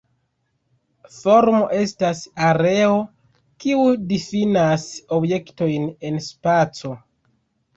[1.17, 2.95] Formo estas areo,
[3.65, 4.89] kiu difinas
[5.19, 6.97] objektojn en spaco.